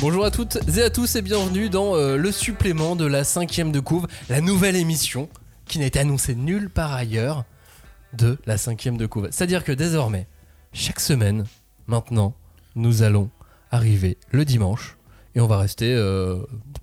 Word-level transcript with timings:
Bonjour 0.00 0.24
à 0.24 0.30
toutes 0.30 0.58
et 0.76 0.82
à 0.82 0.90
tous 0.90 1.16
et 1.16 1.22
bienvenue 1.22 1.68
dans 1.68 1.96
euh, 1.96 2.16
le 2.16 2.30
supplément 2.30 2.94
de 2.94 3.04
la 3.04 3.24
cinquième 3.24 3.72
de 3.72 3.80
couve, 3.80 4.06
la 4.28 4.40
nouvelle 4.40 4.76
émission 4.76 5.28
qui 5.66 5.80
n'a 5.80 5.86
été 5.86 5.98
annoncée 5.98 6.36
nulle 6.36 6.70
part 6.70 6.92
ailleurs 6.92 7.44
de 8.12 8.38
la 8.46 8.58
cinquième 8.58 8.96
de 8.96 9.06
couve. 9.06 9.26
C'est-à-dire 9.32 9.64
que 9.64 9.72
désormais, 9.72 10.28
chaque 10.72 11.00
semaine, 11.00 11.46
maintenant, 11.88 12.34
nous 12.76 13.02
allons 13.02 13.28
arriver 13.72 14.18
le 14.30 14.44
dimanche 14.44 14.96
et 15.34 15.40
on 15.40 15.48
va 15.48 15.58
rester 15.58 15.92
euh, 15.92 16.38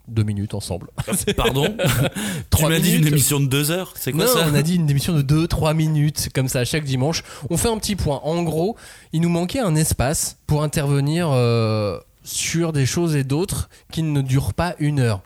deux 0.09 0.23
minutes 0.23 0.53
ensemble. 0.53 0.89
Pardon 1.37 1.73
Tu 1.77 2.43
Trois 2.49 2.69
m'as 2.69 2.79
dit 2.79 2.97
une 2.97 3.07
émission 3.07 3.39
de 3.39 3.47
deux 3.47 3.71
heures 3.71 3.93
C'est 3.95 4.11
quoi 4.11 4.25
non, 4.25 4.33
ça 4.33 4.45
on 4.51 4.53
a 4.53 4.61
dit 4.61 4.75
une 4.75 4.89
émission 4.89 5.13
de 5.13 5.21
2-3 5.21 5.73
minutes, 5.73 6.29
comme 6.35 6.49
ça, 6.49 6.65
chaque 6.65 6.83
dimanche. 6.83 7.23
On 7.49 7.55
fait 7.55 7.69
un 7.69 7.77
petit 7.77 7.95
point. 7.95 8.19
En 8.23 8.43
gros, 8.43 8.75
il 9.13 9.21
nous 9.21 9.29
manquait 9.29 9.59
un 9.59 9.75
espace 9.75 10.37
pour 10.47 10.63
intervenir 10.63 11.29
euh, 11.31 11.97
sur 12.25 12.73
des 12.73 12.85
choses 12.85 13.15
et 13.15 13.23
d'autres 13.23 13.69
qui 13.91 14.03
ne 14.03 14.21
durent 14.21 14.53
pas 14.53 14.75
une 14.79 14.99
heure. 14.99 15.21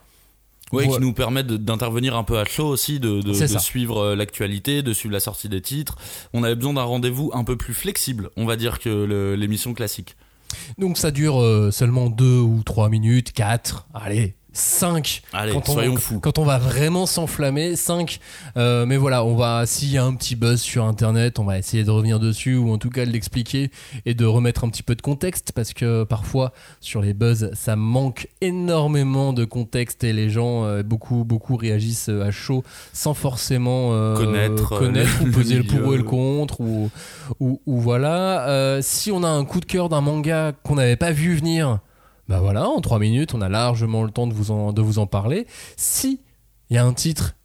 Ouais. 0.72 0.88
qui 0.88 1.00
nous 1.00 1.14
permet 1.14 1.44
de- 1.44 1.58
d'intervenir 1.58 2.16
un 2.16 2.24
peu 2.24 2.38
à 2.38 2.46
chaud 2.46 2.68
aussi, 2.68 3.00
de, 3.00 3.22
de- 3.22 3.34
suivre 3.60 3.98
euh, 4.00 4.16
l'actualité, 4.16 4.84
de 4.84 4.94
suivre 4.94 5.14
la 5.14 5.20
sortie 5.20 5.50
des 5.50 5.62
titres. 5.62 5.96
On 6.32 6.44
avait 6.44 6.54
besoin 6.56 6.74
d'un 6.76 6.84
rendez-vous 6.84 7.32
un 7.34 7.44
peu 7.44 7.58
plus 7.58 7.74
flexible, 7.74 8.30
on 8.38 8.46
va 8.46 8.56
dire, 8.56 8.78
que 8.78 9.34
l'émission 9.34 9.74
classique. 9.74 10.16
Donc 10.78 11.00
ça 11.00 11.10
dure 11.10 11.42
euh, 11.42 11.72
seulement 11.72 12.12
2 12.12 12.38
ou 12.40 12.62
3 12.64 12.90
minutes, 12.90 13.32
4, 13.34 13.88
allez, 13.96 14.36
5. 14.60 15.22
Allez, 15.34 15.54
Quand 15.54 15.70
on, 15.70 15.74
soyons 15.74 15.96
fous. 15.98 16.20
Quand 16.20 16.38
on 16.38 16.46
va 16.46 16.58
vraiment 16.58 17.06
s'enflammer, 17.06 17.76
5. 17.76 18.20
mais 18.56 18.98
voilà, 18.98 19.24
on 19.24 19.36
va, 19.36 19.66
s'il 19.66 19.92
y 19.92 19.98
a 19.98 20.04
un 20.04 20.14
petit 20.14 20.36
buzz 20.36 20.62
sur 20.62 20.86
Internet, 20.86 21.40
on 21.40 21.46
va 21.46 21.58
essayer 21.58 21.84
de 21.84 21.92
revenir 21.92 22.20
dessus 22.20 22.56
ou 22.56 22.72
en 22.72 22.78
tout 22.78 22.90
cas 22.90 23.06
de 23.06 23.12
l'expliquer 23.12 23.72
et 24.06 24.14
de 24.14 24.26
remettre 24.26 24.64
un 24.64 24.70
petit 24.70 24.84
peu 24.84 24.96
de 24.96 25.02
contexte 25.02 25.52
parce 25.54 25.74
que 25.74 26.04
parfois 26.04 26.52
sur 26.80 27.02
les 27.02 27.14
buzz, 27.14 27.52
ça 27.54 27.76
manque 27.76 28.28
énormément 28.42 29.34
de 29.34 29.46
contexte 29.46 30.04
et 30.04 30.14
les 30.14 30.30
gens, 30.30 30.66
euh, 30.66 30.84
beaucoup, 30.84 31.24
beaucoup 31.24 31.56
réagissent 31.56 32.10
euh, 32.10 32.26
à 32.26 32.32
chaud 32.32 32.64
sans 32.94 33.14
forcément 33.14 33.94
euh, 33.94 34.16
Connaître, 34.16 34.74
euh, 34.74 35.06
ou 35.22 35.32
peser 35.32 35.56
le, 35.56 35.62
le 35.62 35.68
pour 35.68 35.94
et 35.94 35.98
le 35.98 36.04
contre 36.04 36.62
ou, 36.62 36.90
ou, 37.40 37.62
ou 37.66 37.80
voilà. 37.80 38.48
Euh, 38.50 38.80
si 38.82 39.12
on 39.12 39.24
a 39.24 39.30
un 39.30 39.46
coup 39.46 39.60
de 39.60 39.66
cœur 39.66 39.90
d'un 39.90 40.02
manga 40.02 40.54
qu'on 40.64 40.76
n'avait 40.76 40.96
pas 40.96 41.12
vu 41.12 41.36
venir, 41.36 41.80
bah 42.30 42.40
voilà, 42.40 42.68
en 42.70 42.80
3 42.80 43.00
minutes, 43.00 43.34
on 43.34 43.42
a 43.42 43.50
largement 43.50 44.04
le 44.04 44.12
temps 44.12 44.28
de 44.28 44.34
vous 44.34 44.52
en, 44.52 44.72
de 44.72 44.82
vous 44.82 45.00
en 45.00 45.08
parler. 45.08 45.48
Si 45.76 46.22
il 46.70 46.76
y 46.76 46.78
a 46.78 46.86
un 46.86 46.94
titre, 46.94 47.36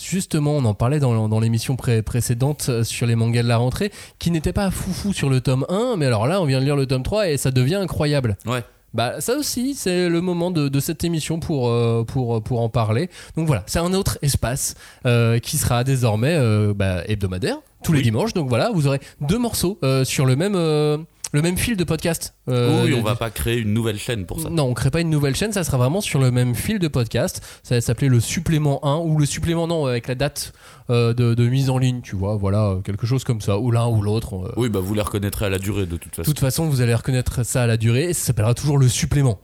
justement, 0.00 0.52
on 0.52 0.64
en 0.64 0.74
parlait 0.74 1.00
dans, 1.00 1.28
dans 1.28 1.40
l'émission 1.40 1.76
pré- 1.76 2.02
précédente 2.02 2.66
euh, 2.68 2.84
sur 2.84 3.06
les 3.06 3.16
mangas 3.16 3.42
de 3.42 3.48
la 3.48 3.56
rentrée, 3.56 3.90
qui 4.18 4.30
n'était 4.30 4.52
pas 4.52 4.70
foufou 4.70 5.12
sur 5.12 5.28
le 5.28 5.40
tome 5.40 5.66
1, 5.68 5.96
mais 5.96 6.06
alors 6.06 6.26
là, 6.26 6.40
on 6.40 6.44
vient 6.46 6.60
de 6.60 6.64
lire 6.64 6.76
le 6.76 6.86
tome 6.86 7.02
3 7.02 7.28
et 7.30 7.36
ça 7.36 7.50
devient 7.50 7.74
incroyable. 7.76 8.36
Ouais. 8.46 8.62
Bah 8.92 9.20
ça 9.20 9.36
aussi, 9.36 9.74
c'est 9.74 10.08
le 10.08 10.20
moment 10.20 10.50
de, 10.50 10.68
de 10.68 10.80
cette 10.80 11.04
émission 11.04 11.38
pour, 11.38 11.68
euh, 11.68 12.02
pour, 12.04 12.42
pour 12.42 12.60
en 12.60 12.68
parler. 12.68 13.08
Donc 13.36 13.46
voilà, 13.46 13.62
c'est 13.66 13.78
un 13.78 13.92
autre 13.92 14.18
espace 14.20 14.74
euh, 15.06 15.38
qui 15.38 15.58
sera 15.58 15.84
désormais 15.84 16.34
euh, 16.34 16.74
bah, 16.74 17.02
hebdomadaire, 17.06 17.58
tous 17.84 17.92
les 17.92 18.02
dimanches. 18.02 18.34
Donc 18.34 18.48
voilà, 18.48 18.70
vous 18.74 18.88
aurez 18.88 18.98
deux 19.20 19.38
morceaux 19.38 19.78
euh, 19.84 20.04
sur 20.04 20.26
le 20.26 20.34
même, 20.34 20.54
euh, 20.56 20.98
le 21.32 21.42
même 21.42 21.56
fil 21.56 21.76
de 21.76 21.84
podcast. 21.84 22.34
Euh, 22.48 22.84
oui, 22.84 22.94
on 22.94 23.02
va 23.02 23.14
pas 23.14 23.30
créer 23.30 23.58
une 23.58 23.72
nouvelle 23.72 23.98
chaîne 23.98 24.26
pour 24.26 24.40
ça. 24.40 24.50
non, 24.50 24.64
on 24.64 24.74
crée 24.74 24.90
pas 24.90 25.00
une 25.00 25.10
nouvelle 25.10 25.36
chaîne, 25.36 25.52
ça 25.52 25.62
sera 25.64 25.76
vraiment 25.78 26.00
sur 26.00 26.18
le 26.20 26.30
même 26.30 26.54
fil 26.54 26.78
de 26.78 26.88
podcast. 26.88 27.40
Ça 27.62 27.76
va 27.76 27.80
s'appeler 27.80 28.08
le 28.08 28.20
supplément 28.20 28.84
1 28.84 28.96
ou 28.98 29.18
le 29.18 29.26
supplément 29.26 29.66
non 29.66 29.86
avec 29.86 30.08
la 30.08 30.14
date 30.14 30.52
euh, 30.90 31.14
de, 31.14 31.34
de 31.34 31.48
mise 31.48 31.70
en 31.70 31.78
ligne, 31.78 32.00
tu 32.02 32.16
vois, 32.16 32.36
voilà, 32.36 32.78
quelque 32.84 33.06
chose 33.06 33.22
comme 33.24 33.40
ça, 33.40 33.58
ou 33.58 33.70
l'un 33.70 33.86
ou 33.86 34.02
l'autre. 34.02 34.34
euh. 34.34 34.52
Oui, 34.56 34.68
bah 34.68 34.80
vous 34.80 34.94
les 34.94 35.02
reconnaîtrez 35.02 35.46
à 35.46 35.50
la 35.50 35.58
durée 35.58 35.86
de 35.86 35.96
toute 35.96 36.10
De 36.10 36.16
façon. 36.16 36.30
toute 36.30 36.40
façon, 36.40 36.66
vous 36.68 36.80
allez 36.80 36.94
reconnaître 36.94 37.44
ça 37.44 37.62
à 37.62 37.66
la 37.66 37.76
durée 37.76 38.04
et 38.10 38.12
ça 38.12 38.26
s'appellera 38.26 38.54
toujours 38.54 38.78
le 38.78 38.88
supplément. 38.88 39.38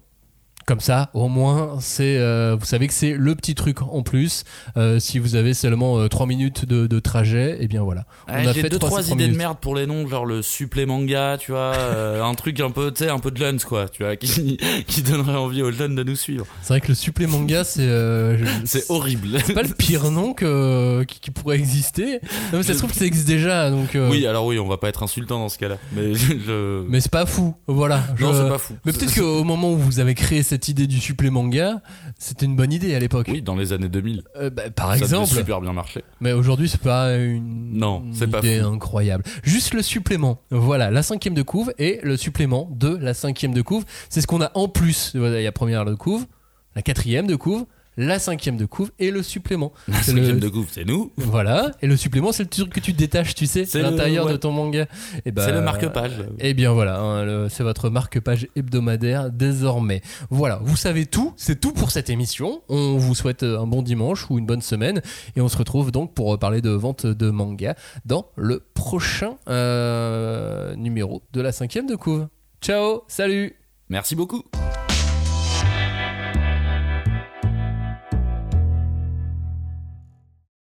Comme 0.66 0.80
ça, 0.80 1.10
au 1.14 1.28
moins, 1.28 1.76
c'est, 1.80 2.16
euh, 2.18 2.56
vous 2.58 2.66
savez 2.66 2.88
que 2.88 2.92
c'est 2.92 3.12
le 3.12 3.36
petit 3.36 3.54
truc 3.54 3.82
en 3.82 4.02
plus. 4.02 4.42
Euh, 4.76 4.98
si 4.98 5.20
vous 5.20 5.36
avez 5.36 5.54
seulement 5.54 6.08
3 6.08 6.26
minutes 6.26 6.64
de, 6.64 6.88
de 6.88 6.98
trajet, 6.98 7.56
et 7.60 7.68
bien 7.68 7.82
voilà. 7.84 8.00
Ouais, 8.28 8.42
On 8.44 8.48
a 8.48 8.52
J'ai 8.52 8.62
fait 8.62 8.68
deux 8.68 8.78
trois- 8.80 9.08
idées 9.08 9.28
de 9.28 9.36
merde 9.36 9.58
pour 9.60 9.76
les 9.76 9.86
noms, 9.86 10.08
genre 10.08 10.26
le 10.26 10.42
supplémanga, 10.42 11.38
tu 11.38 11.52
vois, 11.52 11.72
euh, 11.76 12.22
un 12.22 12.34
truc 12.34 12.58
un 12.58 12.70
peu, 12.72 12.90
tu 12.92 13.04
sais, 13.04 13.10
un 13.10 13.20
peu 13.20 13.30
de 13.30 13.38
Luns 13.40 13.58
quoi, 13.64 13.88
tu 13.88 14.02
vois, 14.02 14.16
qui, 14.16 14.58
qui 14.88 15.02
donnerait 15.02 15.36
envie 15.36 15.62
aux 15.62 15.70
jeunes 15.70 15.94
de 15.94 16.02
nous 16.02 16.16
suivre. 16.16 16.44
C'est 16.62 16.68
vrai 16.72 16.80
que 16.80 16.88
le 16.88 16.94
supplément 16.94 17.38
manga, 17.38 17.62
c'est, 17.62 17.82
euh, 17.82 18.36
C'est 18.64 18.90
horrible. 18.90 19.38
c'est 19.44 19.52
pas 19.54 19.62
le 19.62 19.68
pire 19.72 20.10
nom 20.10 20.32
que, 20.34 21.04
qui, 21.04 21.20
qui 21.20 21.30
pourrait 21.30 21.58
exister. 21.58 22.20
Non, 22.52 22.58
mais 22.58 22.62
ça 22.64 22.72
se 22.74 22.78
trouve 22.78 22.90
que 22.90 22.98
ça 22.98 23.04
existe 23.06 23.28
déjà, 23.28 23.70
donc. 23.70 23.94
euh, 23.94 24.10
Oui, 24.10 24.26
alors 24.26 24.44
oui, 24.46 24.58
on 24.58 24.66
va 24.66 24.78
pas 24.78 24.88
être 24.88 25.04
insultant 25.04 25.38
dans 25.38 25.48
ce 25.48 25.58
cas-là, 25.58 25.78
mais 25.92 26.12
je... 26.14 26.82
Mais 26.88 27.00
c'est 27.00 27.10
pas 27.12 27.24
fou, 27.26 27.54
voilà. 27.68 28.02
non, 28.20 28.32
c'est 28.32 28.48
pas 28.48 28.58
fou. 28.58 28.74
Mais 28.84 28.92
peut-être 28.92 29.14
qu'au 29.14 29.44
moment 29.44 29.70
où 29.72 29.76
vous 29.78 30.00
avez 30.00 30.14
créé 30.14 30.42
cette 30.42 30.55
idée 30.68 30.86
du 30.86 30.98
supplément 31.00 31.42
manga, 31.42 31.82
c'était 32.18 32.46
une 32.46 32.56
bonne 32.56 32.72
idée 32.72 32.94
à 32.94 32.98
l'époque. 32.98 33.28
Oui, 33.30 33.42
dans 33.42 33.56
les 33.56 33.72
années 33.72 33.88
2000. 33.88 34.22
Euh, 34.36 34.48
bah, 34.50 34.70
par 34.70 34.90
ça 34.90 35.04
exemple. 35.04 35.26
super 35.28 35.60
bien 35.60 35.72
marché. 35.72 36.02
Mais 36.20 36.32
aujourd'hui, 36.32 36.68
c'est 36.68 36.80
pas 36.80 37.14
une, 37.16 37.72
Non, 37.78 38.04
c'est 38.12 38.26
pas 38.26 38.38
idée 38.38 38.60
fou. 38.60 38.68
incroyable. 38.68 39.22
Juste 39.42 39.74
le 39.74 39.82
supplément. 39.82 40.40
Voilà, 40.50 40.90
la 40.90 41.02
cinquième 41.02 41.34
de 41.34 41.42
couve 41.42 41.72
et 41.78 42.00
le 42.02 42.16
supplément 42.16 42.70
de 42.74 42.96
la 42.96 43.12
cinquième 43.14 43.52
de 43.54 43.62
couve. 43.62 43.84
C'est 44.08 44.20
ce 44.20 44.26
qu'on 44.26 44.40
a 44.40 44.50
en 44.54 44.68
plus. 44.68 45.12
Il 45.14 45.20
y 45.42 45.46
a 45.46 45.52
première 45.52 45.84
de 45.84 45.94
couve, 45.94 46.26
la 46.74 46.82
quatrième 46.82 47.26
de 47.26 47.36
couve, 47.36 47.66
la 47.96 48.18
cinquième 48.18 48.56
de 48.56 48.66
couve 48.66 48.90
et 48.98 49.10
le 49.10 49.22
supplément. 49.22 49.72
La 49.88 49.96
le- 49.98 50.02
cinquième 50.02 50.38
de 50.40 50.48
coupe, 50.48 50.68
c'est 50.70 50.84
nous. 50.84 51.12
Voilà. 51.16 51.70
Et 51.82 51.86
le 51.86 51.96
supplément, 51.96 52.32
c'est 52.32 52.42
le 52.44 52.48
truc 52.48 52.72
que 52.72 52.80
tu 52.80 52.92
détaches, 52.92 53.34
tu 53.34 53.46
sais, 53.46 53.64
C'est 53.64 53.80
à 53.80 53.82
le- 53.84 53.90
l'intérieur 53.90 54.26
ouais. 54.26 54.32
de 54.32 54.36
ton 54.36 54.52
manga. 54.52 54.86
Et 55.24 55.32
bah, 55.32 55.42
c'est 55.44 55.52
le 55.52 55.60
marque-page. 55.62 56.12
Et 56.38 56.54
bien 56.54 56.72
voilà, 56.72 56.98
hein, 56.98 57.24
le- 57.24 57.48
c'est 57.48 57.62
votre 57.62 57.88
marque-page 57.90 58.48
hebdomadaire 58.56 59.30
désormais. 59.30 60.02
Voilà, 60.30 60.60
vous 60.62 60.76
savez 60.76 61.06
tout, 61.06 61.32
c'est 61.36 61.60
tout 61.60 61.72
pour 61.72 61.90
cette 61.90 62.10
émission. 62.10 62.62
On 62.68 62.96
vous 62.96 63.14
souhaite 63.14 63.42
euh, 63.42 63.60
un 63.60 63.66
bon 63.66 63.82
dimanche 63.82 64.30
ou 64.30 64.38
une 64.38 64.46
bonne 64.46 64.62
semaine 64.62 65.00
et 65.36 65.40
on 65.40 65.48
se 65.48 65.56
retrouve 65.56 65.90
donc 65.92 66.12
pour 66.14 66.34
euh, 66.34 66.36
parler 66.38 66.60
de 66.60 66.70
vente 66.70 67.06
de 67.06 67.30
manga 67.30 67.74
dans 68.04 68.26
le 68.36 68.62
prochain 68.74 69.36
euh, 69.48 70.74
numéro 70.76 71.22
de 71.32 71.40
la 71.40 71.52
cinquième 71.52 71.86
de 71.86 71.96
couve. 71.96 72.28
Ciao, 72.60 73.02
salut 73.08 73.54
Merci 73.88 74.16
beaucoup. 74.16 74.42